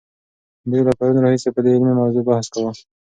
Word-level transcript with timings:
دوی 0.69 0.81
له 0.87 0.93
پرون 0.97 1.17
راهیسې 1.23 1.49
په 1.55 1.59
دې 1.63 1.71
علمي 1.75 1.93
موضوع 2.01 2.23
بحث 2.29 2.45
کاوه. 2.53 2.71